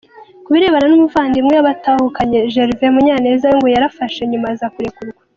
[0.43, 5.21] Ku birebana n’umuvandimwe we batahukanye, Jervais Munyaneza, we ngo yarafashe nyuma aza kurekurwa.